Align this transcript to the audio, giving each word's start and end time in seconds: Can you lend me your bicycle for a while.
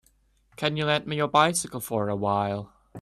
Can 0.55 0.77
you 0.77 0.85
lend 0.85 1.05
me 1.05 1.17
your 1.17 1.27
bicycle 1.27 1.79
for 1.79 2.09
a 2.09 2.15
while. 2.15 2.73